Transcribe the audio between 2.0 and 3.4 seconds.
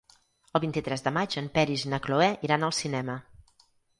Cloè iran al cinema.